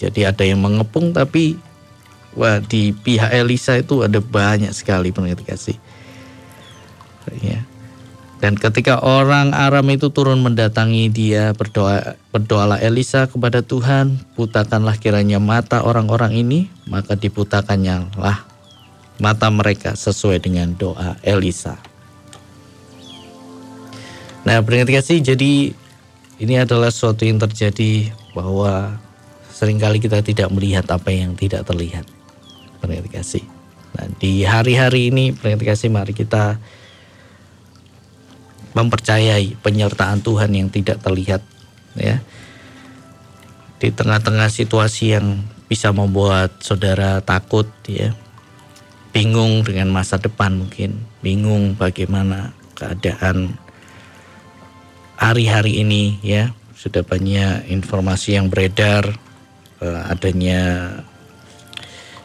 Jadi 0.00 0.24
ada 0.24 0.40
yang 0.48 0.64
mengepung 0.64 1.12
tapi 1.12 1.60
wah 2.32 2.64
di 2.64 2.96
pihak 2.96 3.28
Elisa 3.34 3.76
itu 3.76 4.00
ada 4.00 4.24
banyak 4.24 4.72
sekali 4.72 5.12
pengerti 5.12 5.44
kasih. 5.44 5.78
Ya. 7.44 7.60
Dan 8.38 8.54
ketika 8.54 9.02
orang 9.02 9.50
Aram 9.50 9.84
itu 9.90 10.14
turun 10.14 10.40
mendatangi 10.40 11.10
dia 11.10 11.52
berdoa 11.58 12.14
berdoalah 12.30 12.78
Elisa 12.78 13.26
kepada 13.26 13.66
Tuhan, 13.66 14.22
putakanlah 14.38 14.94
kiranya 14.96 15.42
mata 15.42 15.82
orang-orang 15.82 16.38
ini, 16.38 16.70
maka 16.86 17.18
diputakannya 17.18 18.14
lah 18.14 18.46
mata 19.18 19.50
mereka 19.50 19.98
sesuai 19.98 20.38
dengan 20.38 20.78
doa 20.78 21.18
Elisa. 21.26 21.87
Nah, 24.48 24.64
peringkat 24.64 25.04
kasih 25.04 25.20
jadi 25.20 25.76
ini 26.40 26.54
adalah 26.56 26.88
suatu 26.88 27.28
yang 27.28 27.36
terjadi 27.36 28.08
bahwa 28.32 28.96
sering 29.52 29.76
kali 29.76 30.00
kita 30.00 30.24
tidak 30.24 30.48
melihat 30.48 30.88
apa 30.88 31.12
yang 31.12 31.36
tidak 31.36 31.68
terlihat. 31.68 32.08
Peringkat 32.80 33.12
kasih. 33.12 33.44
Nah, 33.92 34.08
di 34.16 34.48
hari-hari 34.48 35.12
ini 35.12 35.36
peringkat 35.36 35.76
kasih 35.76 35.92
mari 35.92 36.16
kita 36.16 36.56
mempercayai 38.72 39.52
penyertaan 39.60 40.24
Tuhan 40.24 40.48
yang 40.56 40.72
tidak 40.72 41.04
terlihat 41.04 41.44
ya. 42.00 42.24
Di 43.76 43.92
tengah-tengah 43.92 44.48
situasi 44.48 45.12
yang 45.12 45.44
bisa 45.68 45.92
membuat 45.92 46.56
saudara 46.64 47.20
takut 47.20 47.68
ya. 47.84 48.16
Bingung 49.12 49.60
dengan 49.60 49.92
masa 49.92 50.16
depan 50.16 50.56
mungkin, 50.56 51.04
bingung 51.20 51.76
bagaimana 51.76 52.56
keadaan 52.72 53.67
hari-hari 55.18 55.82
ini 55.82 56.22
ya 56.22 56.54
sudah 56.78 57.02
banyak 57.02 57.66
informasi 57.74 58.38
yang 58.38 58.46
beredar 58.46 59.18
uh, 59.82 60.06
adanya 60.06 60.94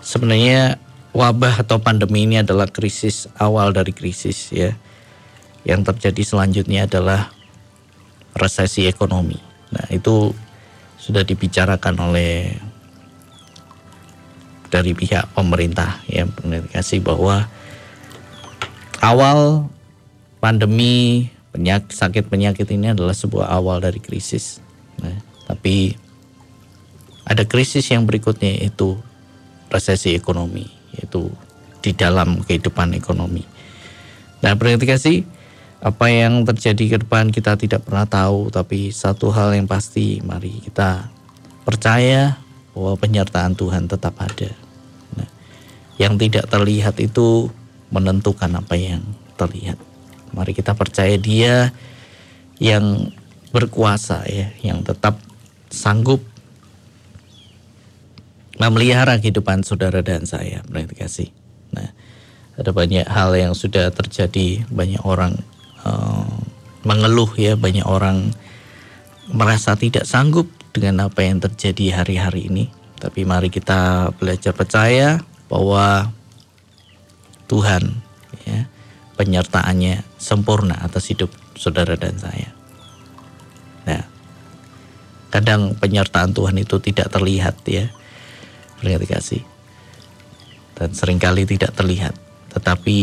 sebenarnya 0.05 0.77
wabah 1.09 1.65
atau 1.65 1.81
pandemi 1.81 2.29
ini 2.29 2.45
adalah 2.45 2.69
krisis 2.69 3.25
awal 3.41 3.73
dari 3.73 3.91
krisis 3.91 4.53
ya. 4.53 4.77
Yang 5.63 5.95
terjadi 5.95 6.21
selanjutnya 6.27 6.85
adalah 6.85 7.31
resesi 8.35 8.85
ekonomi. 8.85 9.39
Nah 9.73 9.87
itu 9.89 10.35
sudah 10.99 11.23
dibicarakan 11.25 11.95
oleh 12.11 12.53
dari 14.69 14.91
pihak 14.91 15.33
pemerintah 15.37 16.01
ya 16.09 16.25
kasih 16.73 16.99
bahwa 16.99 17.45
awal 18.99 19.69
pandemi 20.41 21.29
penyakit 21.53 21.93
sakit 21.93 22.25
penyakit 22.27 22.65
ini 22.73 22.91
adalah 22.97 23.13
sebuah 23.13 23.53
awal 23.53 23.77
dari 23.79 24.01
krisis. 24.01 24.57
Nah, 24.97 25.13
tapi 25.45 25.93
ada 27.23 27.45
krisis 27.45 27.85
yang 27.93 28.09
berikutnya 28.09 28.57
itu 28.59 28.97
resesi 29.69 30.17
ekonomi, 30.17 30.65
yaitu 30.97 31.29
di 31.85 31.93
dalam 31.93 32.41
kehidupan 32.41 32.97
ekonomi. 32.97 33.45
Nah, 34.43 34.57
berarti 34.57 34.85
kasih 34.89 35.17
apa 35.83 36.09
yang 36.09 36.43
terjadi 36.43 36.97
ke 36.97 36.97
depan 37.05 37.29
kita 37.29 37.55
tidak 37.55 37.85
pernah 37.85 38.09
tahu, 38.09 38.49
tapi 38.49 38.89
satu 38.89 39.29
hal 39.29 39.53
yang 39.53 39.69
pasti, 39.69 40.19
mari 40.25 40.59
kita 40.63 41.07
percaya 41.63 42.39
bahwa 42.73 42.97
penyertaan 42.97 43.53
Tuhan 43.53 43.85
tetap 43.87 44.17
ada. 44.19 44.51
Nah, 45.15 45.29
yang 46.01 46.17
tidak 46.17 46.49
terlihat 46.49 46.97
itu 46.99 47.47
menentukan 47.93 48.51
apa 48.57 48.73
yang 48.73 49.05
terlihat. 49.37 49.77
Mari 50.33 50.57
kita 50.57 50.73
percaya 50.73 51.15
Dia 51.15 51.69
yang 52.57 53.13
berkuasa 53.53 54.25
ya, 54.25 54.49
yang 54.65 54.81
tetap 54.81 55.21
sanggup 55.69 56.21
memelihara 58.57 59.17
kehidupan 59.21 59.61
saudara 59.61 60.01
dan 60.01 60.25
saya. 60.25 60.65
Berarti 60.65 60.93
kasih. 60.97 61.29
Nah, 61.73 61.89
ada 62.57 62.69
banyak 62.73 63.05
hal 63.05 63.33
yang 63.33 63.53
sudah 63.57 63.89
terjadi, 63.93 64.65
banyak 64.69 65.01
orang 65.05 65.37
uh, 65.85 66.29
mengeluh 66.85 67.29
ya, 67.37 67.57
banyak 67.57 67.85
orang 67.85 68.33
merasa 69.29 69.77
tidak 69.77 70.05
sanggup 70.05 70.49
dengan 70.73 71.09
apa 71.09 71.21
yang 71.25 71.41
terjadi 71.41 72.03
hari-hari 72.03 72.49
ini. 72.49 72.65
Tapi 72.97 73.25
mari 73.27 73.51
kita 73.51 74.13
belajar 74.15 74.55
percaya 74.55 75.19
bahwa 75.51 76.09
Tuhan 77.51 77.83
ya 78.47 78.65
penyertaannya 79.19 80.12
sempurna 80.23 80.79
atas 80.79 81.11
hidup 81.11 81.27
saudara 81.59 81.99
dan 81.99 82.15
saya. 82.15 82.55
Nah, 83.83 84.07
kadang 85.27 85.75
penyertaan 85.75 86.31
Tuhan 86.31 86.55
itu 86.55 86.79
tidak 86.79 87.11
terlihat 87.11 87.59
ya, 87.67 87.91
terlihat 88.79 89.03
kasih. 89.03 89.43
Dan 90.79 90.95
sering 90.95 91.19
kali 91.19 91.43
tidak 91.43 91.75
terlihat. 91.75 92.15
Tetapi 92.55 92.97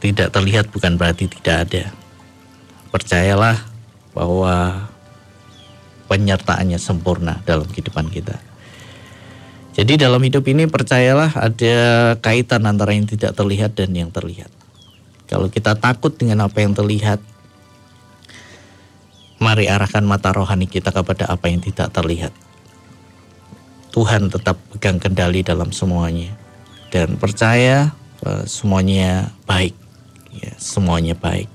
tidak 0.00 0.32
terlihat 0.32 0.72
bukan 0.72 0.96
berarti 0.96 1.28
tidak 1.28 1.68
ada. 1.68 1.84
Percayalah 2.88 3.60
bahwa 4.16 4.88
penyertaannya 6.08 6.80
sempurna 6.80 7.44
dalam 7.44 7.68
kehidupan 7.68 8.08
kita. 8.08 8.40
Jadi 9.72 9.96
dalam 9.96 10.20
hidup 10.20 10.44
ini 10.52 10.68
percayalah 10.68 11.32
ada 11.32 11.76
kaitan 12.20 12.68
antara 12.68 12.92
yang 12.92 13.08
tidak 13.08 13.32
terlihat 13.32 13.72
dan 13.72 13.96
yang 13.96 14.12
terlihat. 14.12 14.61
Kalau 15.32 15.48
kita 15.48 15.72
takut 15.80 16.12
dengan 16.12 16.44
apa 16.44 16.60
yang 16.60 16.76
terlihat, 16.76 17.16
mari 19.40 19.64
arahkan 19.64 20.04
mata 20.04 20.28
rohani 20.28 20.68
kita 20.68 20.92
kepada 20.92 21.24
apa 21.32 21.48
yang 21.48 21.64
tidak 21.64 21.88
terlihat. 21.88 22.36
Tuhan 23.96 24.28
tetap 24.28 24.60
pegang 24.76 25.00
kendali 25.00 25.40
dalam 25.40 25.72
semuanya 25.72 26.36
dan 26.92 27.16
percaya 27.16 27.96
uh, 28.28 28.44
semuanya 28.44 29.32
baik, 29.48 29.72
ya, 30.36 30.52
semuanya 30.60 31.16
baik 31.16 31.48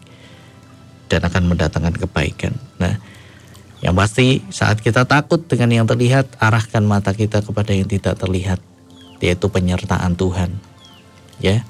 dan 1.05 1.29
akan 1.29 1.53
mendatangkan 1.53 2.01
kebaikan. 2.01 2.57
Nah, 2.81 2.97
yang 3.85 3.93
pasti 3.93 4.41
saat 4.49 4.81
kita 4.81 5.05
takut 5.05 5.45
dengan 5.45 5.69
yang 5.69 5.85
terlihat, 5.85 6.33
arahkan 6.41 6.81
mata 6.81 7.13
kita 7.13 7.45
kepada 7.45 7.77
yang 7.77 7.85
tidak 7.85 8.17
terlihat, 8.17 8.57
yaitu 9.21 9.45
penyertaan 9.53 10.17
Tuhan. 10.17 10.57
Ya, 11.37 11.61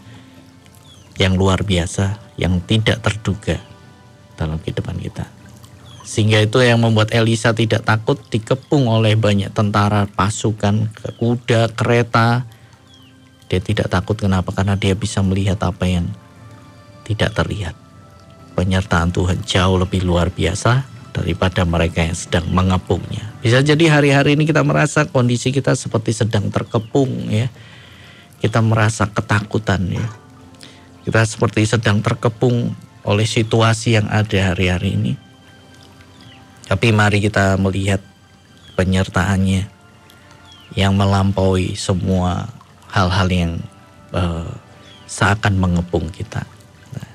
yang 1.17 1.33
luar 1.33 1.65
biasa 1.65 2.37
yang 2.37 2.61
tidak 2.63 3.01
terduga 3.01 3.57
dalam 4.37 4.61
kehidupan 4.61 5.01
kita. 5.01 5.25
Sehingga 6.07 6.39
itu 6.39 6.63
yang 6.63 6.79
membuat 6.79 7.11
Elisa 7.11 7.51
tidak 7.51 7.83
takut 7.83 8.15
dikepung 8.31 8.87
oleh 8.87 9.19
banyak 9.19 9.51
tentara, 9.51 10.07
pasukan, 10.07 10.87
kuda, 11.19 11.75
kereta. 11.75 12.47
Dia 13.51 13.59
tidak 13.59 13.91
takut 13.91 14.15
kenapa? 14.15 14.55
Karena 14.55 14.79
dia 14.79 14.95
bisa 14.95 15.19
melihat 15.19 15.59
apa 15.67 15.83
yang 15.83 16.07
tidak 17.03 17.35
terlihat. 17.35 17.75
Penyertaan 18.55 19.11
Tuhan 19.11 19.43
jauh 19.43 19.75
lebih 19.75 20.07
luar 20.07 20.31
biasa 20.31 20.87
daripada 21.11 21.67
mereka 21.67 22.05
yang 22.05 22.15
sedang 22.15 22.47
mengepungnya. 22.55 23.27
Bisa 23.43 23.59
jadi 23.59 23.91
hari-hari 23.91 24.39
ini 24.39 24.47
kita 24.47 24.63
merasa 24.63 25.03
kondisi 25.11 25.51
kita 25.51 25.75
seperti 25.75 26.15
sedang 26.15 26.47
terkepung 26.47 27.27
ya. 27.27 27.51
Kita 28.37 28.63
merasa 28.63 29.09
ketakutan 29.11 29.81
ya 29.91 30.07
kita 31.07 31.23
seperti 31.23 31.63
sedang 31.63 32.03
terkepung 32.03 32.75
oleh 33.07 33.23
situasi 33.23 33.95
yang 33.95 34.11
ada 34.11 34.51
hari-hari 34.51 34.99
ini. 34.99 35.13
Tapi 36.67 36.91
mari 36.91 37.23
kita 37.23 37.55
melihat 37.55 38.03
penyertaannya 38.75 39.71
yang 40.75 40.91
melampaui 40.99 41.79
semua 41.79 42.51
hal-hal 42.91 43.27
yang 43.31 43.53
uh, 44.11 44.51
seakan 45.07 45.55
mengepung 45.55 46.11
kita. 46.11 46.43
Nah, 46.91 47.09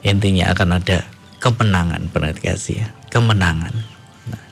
intinya 0.00 0.48
akan 0.56 0.80
ada 0.80 1.04
kemenangan 1.40 2.12
dikasih 2.12 2.84
ya 2.84 2.88
kemenangan 3.08 3.72
nah, 4.28 4.44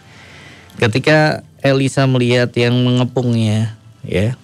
ketika 0.80 1.44
Elisa 1.60 2.08
melihat 2.08 2.48
yang 2.56 2.74
mengepungnya 2.80 3.76
ya 4.02 4.34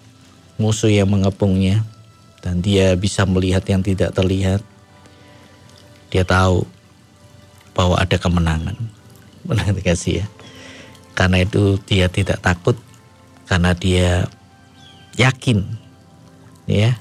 musuh 0.61 0.93
yang 0.93 1.09
mengepungnya 1.09 1.83
dan 2.45 2.61
dia 2.61 2.93
bisa 2.93 3.25
melihat 3.25 3.65
yang 3.65 3.81
tidak 3.81 4.13
terlihat. 4.13 4.61
Dia 6.13 6.29
tahu 6.29 6.69
bahwa 7.73 7.97
ada 7.97 8.21
kemenangan. 8.21 8.77
Pernah 9.49 9.73
dikasih 9.73 10.21
ya? 10.21 10.27
Karena 11.17 11.41
itu 11.41 11.81
dia 11.89 12.13
tidak 12.13 12.45
takut. 12.45 12.77
Karena 13.49 13.73
dia 13.73 14.29
yakin. 15.17 15.65
Ya. 16.69 17.01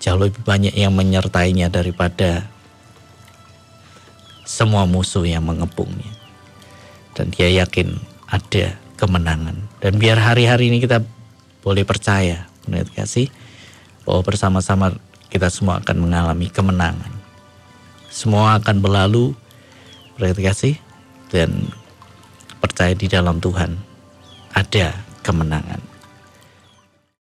Jauh 0.00 0.16
lebih 0.16 0.40
banyak 0.48 0.72
yang 0.72 0.96
menyertainya 0.96 1.68
daripada 1.68 2.48
semua 4.48 4.88
musuh 4.88 5.28
yang 5.28 5.44
mengepungnya. 5.44 6.08
Dan 7.12 7.28
dia 7.28 7.52
yakin 7.52 8.00
ada 8.32 8.80
kemenangan. 8.96 9.60
Dan 9.84 10.00
biar 10.00 10.16
hari-hari 10.16 10.72
ini 10.72 10.80
kita 10.80 11.04
boleh 11.60 11.84
percaya, 11.84 12.48
menurut 12.64 12.88
kasih, 12.96 13.28
bahwa 14.02 14.20
bersama-sama 14.24 14.94
kita 15.28 15.48
semua 15.48 15.80
akan 15.80 15.96
mengalami 16.08 16.48
kemenangan. 16.52 17.12
Semua 18.12 18.60
akan 18.60 18.84
berlalu, 18.84 19.32
menurut 20.16 20.38
kasih, 20.38 20.76
dan 21.32 21.72
percaya 22.60 22.92
di 22.92 23.08
dalam 23.08 23.40
Tuhan 23.40 23.74
ada 24.52 24.92
kemenangan. 25.24 25.91